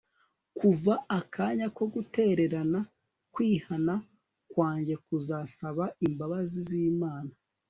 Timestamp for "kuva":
0.57-0.93